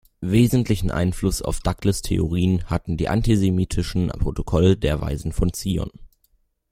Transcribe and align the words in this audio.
Wesentlichen 0.25 0.89
Einfluss 0.89 1.43
auf 1.43 1.59
Douglas 1.59 2.01
Theorien 2.01 2.63
hatten 2.65 2.97
die 2.97 3.07
antisemitischen 3.07 4.07
Protokolle 4.07 4.75
der 4.75 4.99
Weisen 4.99 5.31
von 5.31 5.53
Zion. 5.53 5.91